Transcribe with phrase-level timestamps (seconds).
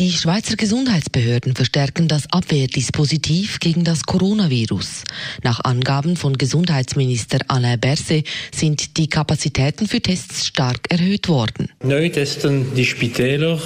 [0.00, 5.04] Die Schweizer Gesundheitsbehörden verstärken das Abwehrdispositiv gegen das Coronavirus.
[5.44, 11.68] Nach Angaben von Gesundheitsminister Alain Berset sind die Kapazitäten für Tests stark erhöht worden.
[11.84, 13.60] Neu testen die Spitäler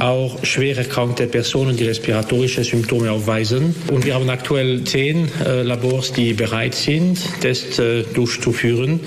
[0.00, 3.72] auch schwer erkrankte Personen, die respiratorische Symptome aufweisen.
[3.92, 8.98] Und wir haben aktuell zehn äh, Labors, die bereit sind, Tests äh, durchzuführen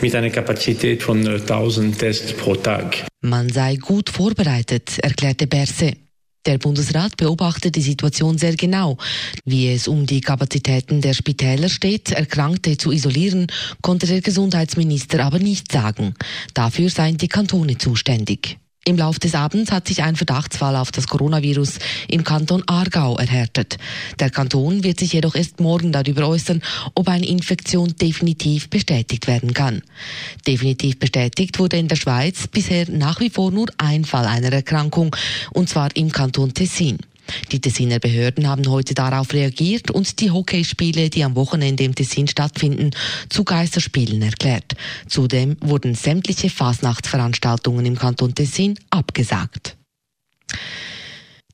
[0.00, 3.06] mit einer Kapazität von äh, 1000 Tests pro Tag.
[3.22, 5.96] Man sei gut vorbereitet, erklärte Berset.
[6.44, 8.96] Der Bundesrat beobachtet die Situation sehr genau.
[9.44, 13.46] Wie es um die Kapazitäten der Spitäler steht, Erkrankte zu isolieren,
[13.80, 16.14] konnte der Gesundheitsminister aber nicht sagen.
[16.52, 18.58] Dafür seien die Kantone zuständig.
[18.84, 21.78] Im Laufe des Abends hat sich ein Verdachtsfall auf das Coronavirus
[22.08, 23.78] im Kanton Aargau erhärtet.
[24.18, 26.62] Der Kanton wird sich jedoch erst morgen darüber äußern,
[26.94, 29.82] ob eine Infektion definitiv bestätigt werden kann.
[30.48, 35.14] Definitiv bestätigt wurde in der Schweiz bisher nach wie vor nur ein Fall einer Erkrankung,
[35.52, 36.98] und zwar im Kanton Tessin.
[37.50, 42.28] Die Tessiner Behörden haben heute darauf reagiert und die Hockeyspiele, die am Wochenende im Tessin
[42.28, 42.90] stattfinden,
[43.28, 44.74] zu Geisterspielen erklärt.
[45.06, 49.76] Zudem wurden sämtliche Fasnachtsveranstaltungen im Kanton Tessin abgesagt.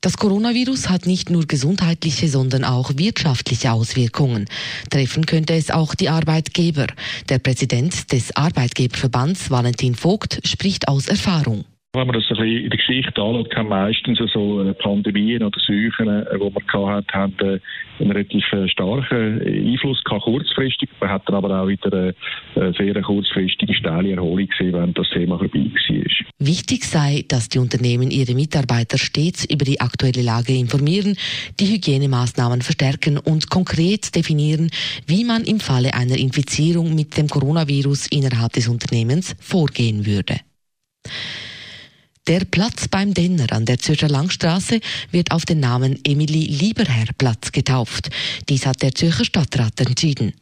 [0.00, 4.46] Das Coronavirus hat nicht nur gesundheitliche, sondern auch wirtschaftliche Auswirkungen.
[4.90, 6.86] Treffen könnte es auch die Arbeitgeber.
[7.28, 11.64] Der Präsident des Arbeitgeberverbands, Valentin Vogt, spricht aus Erfahrung.
[11.94, 15.58] Wenn man das ein bisschen in der Geschichte anschaut, haben meistens so äh, Pandemien oder
[15.58, 17.60] Seuchen, die äh, man gehabt hat, haben äh,
[17.98, 20.90] einen relativ starken Einfluss gehabt, kurzfristig.
[21.00, 22.14] Man hat dann aber auch wieder
[22.56, 26.26] eine sehr kurzfristige steile Erholung gesehen, wenn das Thema vorbei war.
[26.46, 31.16] Wichtig sei, dass die Unternehmen ihre Mitarbeiter stets über die aktuelle Lage informieren,
[31.58, 34.70] die Hygienemaßnahmen verstärken und konkret definieren,
[35.06, 40.36] wie man im Falle einer Infizierung mit dem Coronavirus innerhalb des Unternehmens vorgehen würde.
[42.28, 44.80] Der Platz beim Denner an der Zürcher Langstraße
[45.10, 48.10] wird auf den Namen Emily Lieberherr Platz getauft.
[48.50, 50.34] Dies hat der Zürcher Stadtrat entschieden.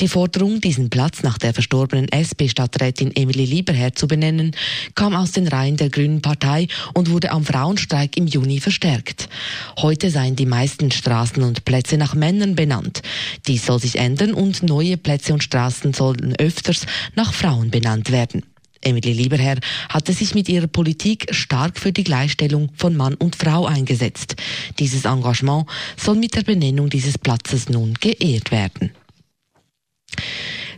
[0.00, 4.52] Die Forderung, diesen Platz nach der verstorbenen SP-Stadträtin Emily Lieberherr zu benennen,
[4.94, 9.28] kam aus den Reihen der Grünen Partei und wurde am Frauenstreik im Juni verstärkt.
[9.76, 13.02] Heute seien die meisten Straßen und Plätze nach Männern benannt.
[13.46, 18.42] Dies soll sich ändern und neue Plätze und Straßen sollen öfters nach Frauen benannt werden.
[18.86, 19.58] Emily Lieberherr
[19.88, 24.36] hatte sich mit ihrer Politik stark für die Gleichstellung von Mann und Frau eingesetzt.
[24.78, 25.66] Dieses Engagement
[25.96, 28.92] soll mit der Benennung dieses Platzes nun geehrt werden.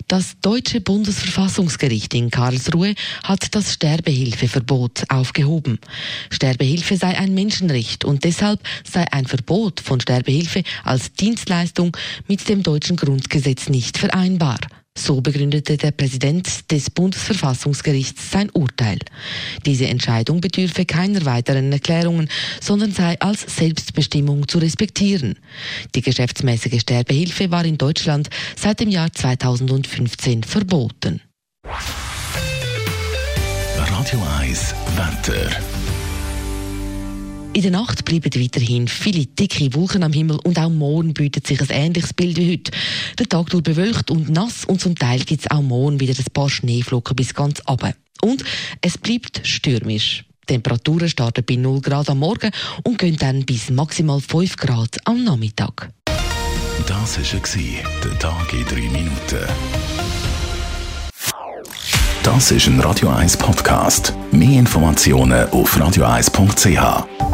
[0.08, 5.78] Das deutsche Bundesverfassungsgericht in Karlsruhe hat das Sterbehilfeverbot aufgehoben.
[6.30, 11.94] Sterbehilfe sei ein Menschenrecht und deshalb sei ein Verbot von Sterbehilfe als Dienstleistung
[12.26, 14.60] mit dem deutschen Grundgesetz nicht vereinbar.
[14.98, 18.98] So begründete der Präsident des Bundesverfassungsgerichts sein Urteil.
[19.64, 22.28] Diese Entscheidung bedürfe keiner weiteren Erklärungen,
[22.60, 25.38] sondern sei als Selbstbestimmung zu respektieren.
[25.94, 31.20] Die geschäftsmäßige Sterbehilfe war in Deutschland seit dem Jahr 2015 verboten.
[33.76, 35.77] Radio 1 Wetter.
[37.54, 41.60] In der Nacht bleiben weiterhin viele dicke Wolken am Himmel und auch morgen bietet sich
[41.60, 42.70] ein ähnliches Bild wie heute.
[43.18, 46.32] Der Tag wird bewölkt und nass und zum Teil gibt es auch morgen wieder ein
[46.32, 47.94] paar Schneeflocken bis ganz runter.
[48.22, 48.44] Und
[48.80, 50.24] es bleibt stürmisch.
[50.42, 52.50] Die Temperaturen starten bei 0 Grad am Morgen
[52.84, 55.90] und gehen dann bis maximal 5 Grad am Nachmittag.
[56.86, 59.46] Das war der Tag in 3 Minuten.
[62.22, 64.12] Das ist ein Radio 1 Podcast.
[64.32, 67.27] Mehr Informationen auf radio1.ch.